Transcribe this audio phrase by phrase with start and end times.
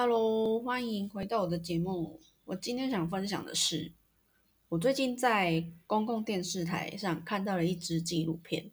[0.00, 2.20] Hello，欢迎回到我的节目。
[2.44, 3.92] 我今天想分享的是，
[4.68, 8.70] 我最近在公共电视台上看到了一支纪录片，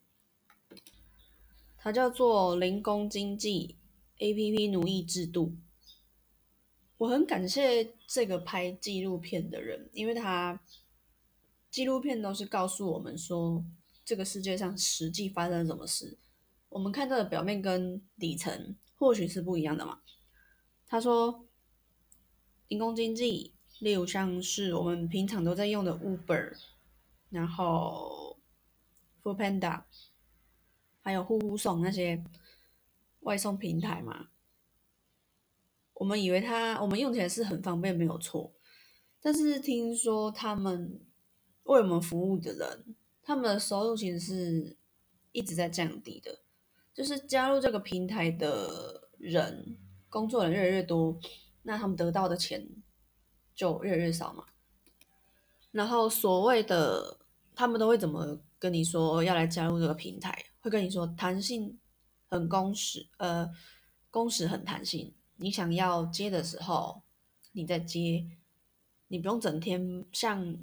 [1.80, 3.76] 它叫做《零工经济
[4.20, 5.48] APP 奴役制度》。
[7.00, 10.62] 我很感谢这个拍纪录片的人，因为他
[11.72, 13.66] 纪录片都是告诉我们说，
[14.06, 16.20] 这个世界上实际发生了什么事。
[16.70, 20.02] 我们看到的表面跟底层或许是不一样的嘛。
[20.88, 21.46] 他说，
[22.68, 26.54] 零工经济，例如像是我们平常都在用的 Uber，
[27.30, 28.38] 然后
[29.24, 29.84] Food Panda，
[31.02, 32.24] 还有呼呼送那些
[33.22, 34.30] 外送平台嘛。
[35.96, 38.54] 我们以为它，我们用起来是很方便，没有错。
[39.22, 41.02] 但是听说他们
[41.64, 44.78] 为我们服务的人，他们的收入其实是
[45.32, 46.42] 一直在降低的。
[46.94, 49.78] 就是加入这个平台的人，
[50.16, 51.20] 工作人越来越多，
[51.64, 52.66] 那他们得到的钱
[53.54, 54.46] 就越来越少嘛。
[55.72, 57.20] 然后所谓的
[57.54, 60.34] 他们都会怎么跟你说要来加入这个平台？
[60.62, 61.78] 会跟你说弹性
[62.30, 63.52] 很工时，呃，
[64.10, 65.14] 工时很弹性。
[65.36, 67.04] 你想要接的时候，
[67.52, 68.26] 你再接，
[69.10, 70.58] 你不用整天像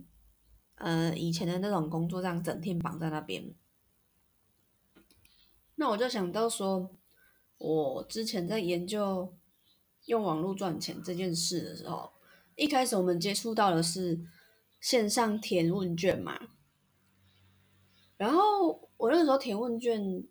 [0.77, 3.55] 呃以前的那种工作这样整天绑在那边。
[5.75, 6.91] 那我就想到说，
[7.59, 9.37] 我之前在研究
[10.07, 12.13] 用网络赚钱这件事的时候，
[12.57, 14.21] 一开始我们接触到的是
[14.81, 16.39] 线上填问卷嘛，
[18.17, 20.25] 然后我那时候填问卷，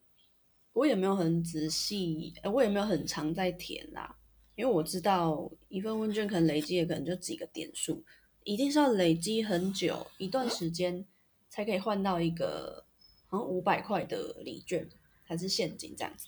[0.74, 4.18] 我也没有很仔细，我也没有很常在填啦，
[4.56, 8.04] 因为我知道一份问卷可能累积的可能就几个点数，
[8.44, 11.06] 一定是要累积很久一段时间
[11.50, 12.86] 才可以换到一个
[13.28, 14.90] 好像五百块的礼券。
[15.24, 16.28] 还是现金这样子，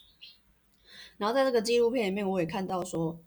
[1.17, 3.19] 然后在这个纪录片里面，我也看到说，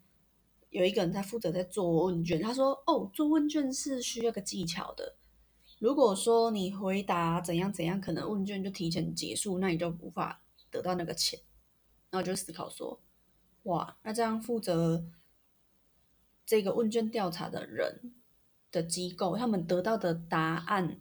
[0.71, 5.17] 有一个人他负责在做问卷，他说：“哦，做问卷是需要个技巧的。
[5.79, 11.41] 如果说你回答怎样怎样，可能问卷就提前结束，那你就无法得到那个钱。”
[12.11, 13.01] 然后就思考说
[13.65, 15.05] ：“哇，那这样负责
[16.47, 18.15] 这个问卷调查的人
[18.71, 21.01] 的机构，他们得到的答案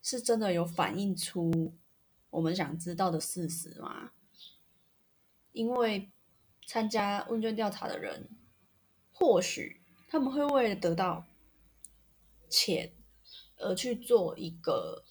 [0.00, 1.74] 是真的有反映出？”
[2.30, 4.12] 我们想知道的事实吗？
[5.52, 6.11] 因为
[6.66, 8.28] 参加问卷调查的人，
[9.12, 11.26] 或许他们会为了得到
[12.48, 12.92] 钱
[13.56, 15.04] 而去做一个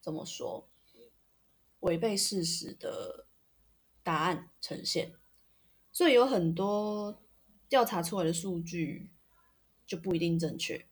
[0.00, 0.68] 怎么说
[1.80, 3.26] 违背事实的
[4.02, 5.12] 答案呈现，
[5.90, 7.22] 所以有很多
[7.68, 9.10] 调查出来的数据
[9.86, 10.86] 就不一定正确。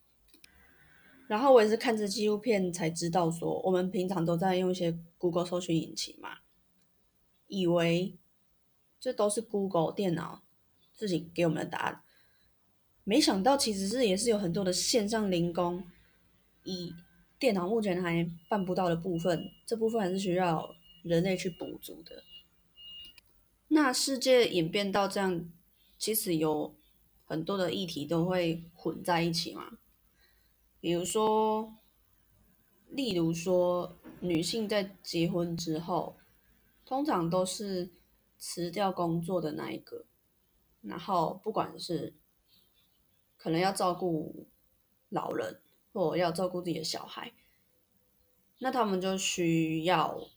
[1.27, 6.39] 然后我也是看着纪录片才知道，说我们平常都在用一些 Google 搜寻引擎嘛，
[7.47, 8.19] 以为
[9.01, 10.43] 这都是 Google 电脑
[10.95, 12.03] 自己给我们的答案，
[13.05, 15.83] 没想到其实是也是有很多的线上零工，
[16.65, 16.95] 以
[17.39, 22.23] 电脑目前还办不到的部分，这部分还是需要人类去补足的。
[23.69, 25.51] 那世界演变到这样，
[25.97, 26.75] 其实有
[27.25, 29.79] 很多的议题都会混在一起嘛。
[30.81, 31.75] 比如说，
[32.89, 36.19] 例如说，女性在结婚之后，
[36.85, 37.91] 通常都是
[38.41, 40.07] 辞掉工作的那一个，
[40.81, 42.17] 然后不管是
[43.37, 44.49] 可能要照顾
[45.11, 45.61] 老人，
[45.93, 47.33] 或要照顾自己的小孩，
[48.59, 50.29] 那他们就需要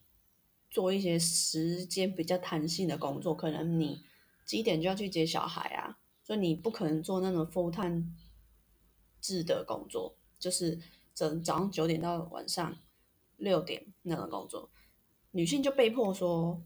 [0.70, 4.04] 做一些时间比较弹性的工作，可能你
[4.46, 8.04] 几点就要去接小孩啊，所以你不可能做那种 full time
[9.22, 10.18] 制的工作。
[10.38, 10.78] 就是
[11.16, 12.78] 整早上九点到晚上
[13.38, 14.70] 六点那种工作，
[15.32, 16.62] 女性就被迫说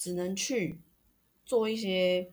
[0.00, 0.80] 只能去
[1.44, 2.32] 做一些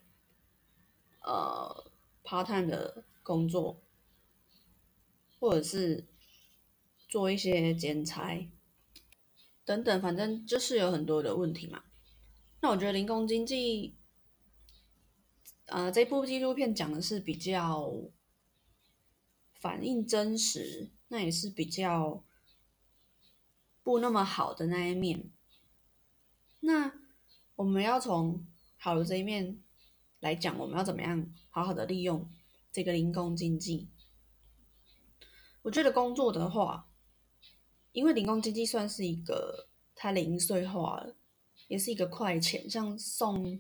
[1.20, 1.92] 呃
[2.24, 3.84] part time 的工作，
[5.38, 6.06] 或者是
[7.10, 8.50] 做一些剪裁
[9.66, 11.84] 等等，反正就是有很多的问题嘛。
[12.62, 13.98] 那我觉得零工经济，
[15.66, 17.94] 呃，这部纪录片讲的是比较。
[19.60, 22.24] 反映真实，那也是比较
[23.82, 25.32] 不那么好的那一面。
[26.60, 26.94] 那
[27.58, 29.60] 我们要从好的这一面
[30.22, 32.30] 来讲，我们要怎么样好好的利用
[32.72, 33.90] 这个零工经济？
[35.64, 36.88] 我觉得工作的话，
[37.92, 41.18] 因为零工经济算是一个它零碎化了，
[41.68, 43.60] 也是一个快钱，像送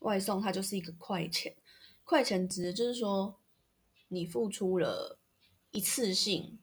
[0.00, 1.56] 外送，它就是一个快钱。
[2.04, 3.40] 快钱指的就是说，
[4.08, 5.16] 你付出了。
[5.72, 6.58] 一次性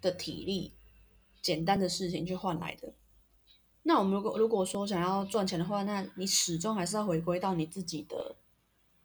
[0.00, 0.74] 的体力，
[1.40, 2.92] 简单的事情去换来的。
[3.86, 8.36] 那我们如果如果说想要赚钱的话，那你始终还是要回归到你自己的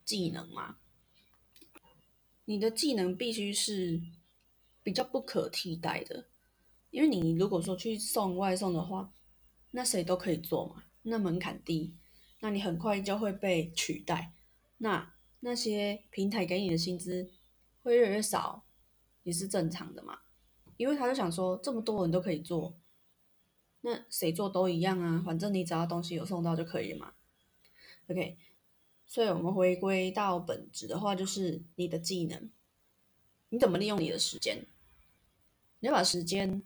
[0.05, 0.77] 技能嘛。
[2.45, 4.01] 你的技能必须是
[4.81, 6.27] 比较不可替代的，
[6.91, 9.13] 因为你如果说去送外送的话，
[9.71, 11.93] 那谁都可以做嘛，那门槛低，
[12.39, 14.33] 那你很快就会被取代，
[14.77, 17.29] 那那些平台给你的薪资
[17.83, 18.63] 会越来越少，
[19.23, 20.19] 也是正常的嘛，
[20.77, 22.79] 因为他就想说这么多人都可以做。
[23.81, 27.13] 那谁做都一样啊，反正你只要东西有送到就可以嘛。
[28.09, 28.37] OK，
[29.05, 32.49] 所以我们回归到本质的话，就是你的技能，
[33.47, 34.65] 你怎么利用你的时间？
[35.79, 36.61] 你要把时间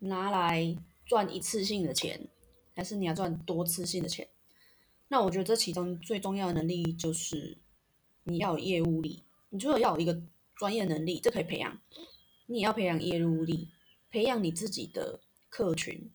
[0.00, 0.76] 拿来
[1.06, 2.28] 赚一次性的钱，
[2.74, 4.28] 还是你要赚多次性的钱？
[5.08, 7.56] 那我觉得这其中最重要的能力就是
[8.24, 9.24] 你要有业务力。
[9.48, 10.20] 你除了要有一个
[10.56, 11.80] 专业能力，这可以培养，
[12.46, 13.70] 你也要培养业务力，
[14.10, 15.20] 培养你自己的。
[15.54, 16.10] 客群，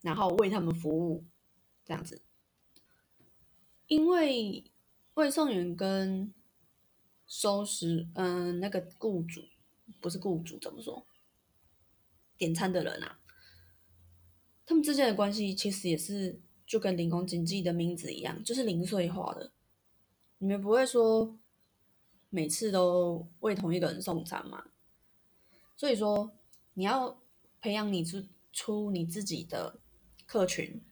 [0.00, 1.24] 然后为他们服务，
[1.84, 2.20] 这样子。
[3.86, 4.64] 因为
[5.14, 6.34] 外送员跟
[7.24, 9.44] 收拾，嗯，那个雇主
[10.00, 11.06] 不是雇主怎么说？
[12.36, 13.20] 点餐的人啊，
[14.66, 19.52] 他们之间的关系其实也是就跟零工经济的名字一样，就是零碎化的。
[20.38, 21.38] 你们不会说
[22.30, 24.72] 每次都为同一个人送餐嘛？
[25.76, 26.36] 所以说
[26.74, 27.22] 你要
[27.60, 28.26] 培养你自。
[28.52, 29.80] 出你自己的
[30.26, 30.82] 客群，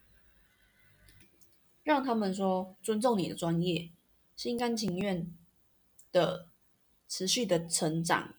[1.83, 3.91] 让他们说尊重你的专业，
[4.35, 5.31] 心甘情愿
[6.11, 6.49] 的
[7.07, 8.35] 持续的成长，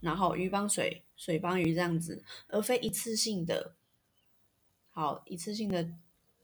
[0.00, 3.74] 然后鱼帮水，水帮鱼这样子，而非一次性的，
[4.90, 5.92] 好一次性的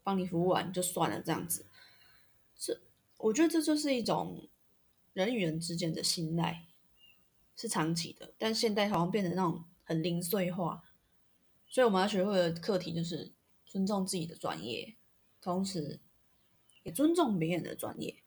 [0.03, 1.67] 帮你服务完就算了这样子。
[2.57, 2.81] 这
[3.19, 4.49] 我觉得这就是一种
[5.13, 6.67] 人与人之间的信赖，
[7.57, 10.85] 是长期的，但现在好像变成那种很零碎化。
[11.69, 13.33] 所以我们要学会的课题就是
[13.67, 14.97] 尊重自己的专业，
[15.41, 16.01] 同时
[16.83, 18.23] 也尊重别人的专业。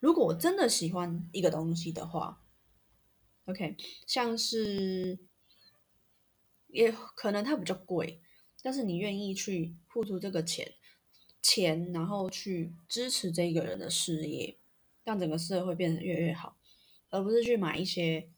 [0.00, 2.42] 如果我真的喜欢一个东西的话
[3.44, 3.76] ，OK，
[4.06, 5.18] 像是
[6.68, 8.22] 也可能它比较贵，
[8.62, 10.74] 但是你愿意去付出这个钱
[11.42, 14.58] 钱，然后去支持这个人的事业，
[15.04, 16.56] 让整个社会变得越来越好，
[17.10, 18.30] 而不是去买一些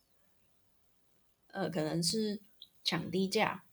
[1.49, 2.41] 呃可能是
[2.82, 3.64] 抢低价。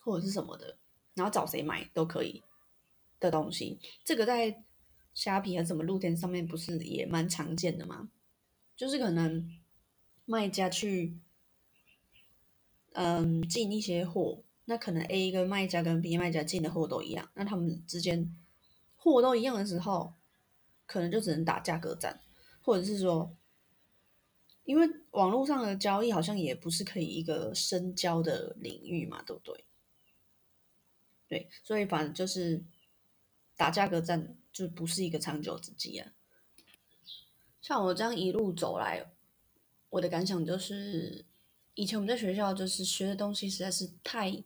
[0.00, 0.76] 或者是什么的，
[1.14, 2.42] 然后找谁买都可以
[3.20, 4.64] 的东西，这个在
[5.14, 8.08] 虾皮还是什么露天上面不是也蛮常见的吗？
[8.76, 9.50] 就是可能
[10.24, 11.18] 卖家去
[12.92, 18.36] 嗯进一些货，那可能 A 跟卖家跟 B 卖家进的货都一样，那他们之间
[18.96, 20.14] 货都一样的时候，
[20.86, 22.20] 可能就只能打价格战，
[22.62, 23.34] 或者是说，
[24.62, 29.64] 因为网络上的交易好像也不是可以一个深交的领域嘛，对不对？
[31.28, 32.64] 对，所以反正就是
[33.54, 36.12] 打价格战，就不是一个长久之计啊。
[37.60, 39.12] 像我这样一路走来，
[39.90, 41.26] 我的感想就是，
[41.74, 44.42] 以前我们在学校就是学的东西实在是太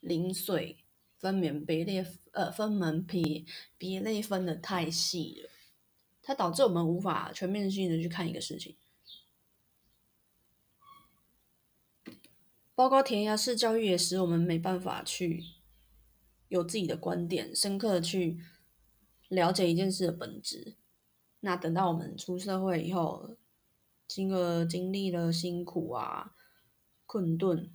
[0.00, 0.78] 零碎，
[1.18, 3.44] 分门别类，呃，分门别
[3.76, 5.50] 别类分的太细了，
[6.22, 8.76] 它导致我们无法全面性的去看一个事情。
[12.76, 15.57] 包括填鸭式教育也使我们没办法去。
[16.48, 18.40] 有自己的观点，深刻的去
[19.28, 20.76] 了解一件事的本质。
[21.40, 23.36] 那等到我们出社会以后，
[24.06, 26.34] 经过经历了辛苦啊、
[27.06, 27.70] 困顿、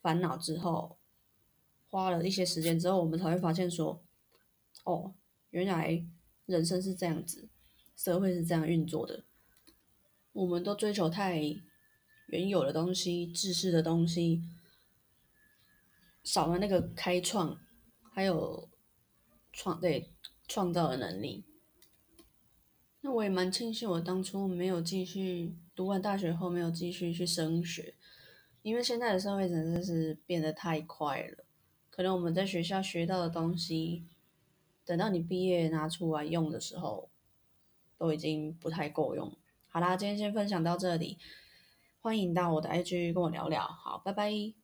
[0.00, 0.98] 烦恼之后，
[1.90, 4.02] 花了一些时间之后，我们才会发现说：
[4.84, 5.14] 哦，
[5.50, 6.06] 原来
[6.46, 7.48] 人生是这样子，
[7.96, 9.24] 社会是这样运作的。
[10.32, 11.38] 我们都追求太
[12.28, 14.42] 原有的东西、知识的东西，
[16.24, 17.60] 少了那个开创。
[18.14, 18.68] 还有
[19.52, 20.12] 创对
[20.46, 21.44] 创造的能力，
[23.00, 27.94] 那我也蛮庆幸我当初没有继续读完大学后没有继续去升学，
[28.60, 31.44] 因为现在的社会真的是变得太快了，
[31.88, 34.04] 可能我们在学校学到的东西，
[34.84, 37.08] 等到你毕业拿出来用的时候，
[37.96, 39.34] 都已经不太够用。
[39.68, 41.18] 好啦，今天先分享到这里，
[42.00, 44.61] 欢迎到我的 IG 跟我聊聊，好，拜拜。